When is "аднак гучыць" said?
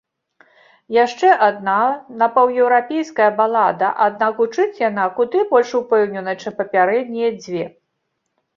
4.07-4.81